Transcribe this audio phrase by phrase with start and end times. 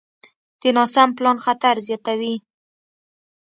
[0.61, 2.35] د ناسم پلان خطر زیاتوي.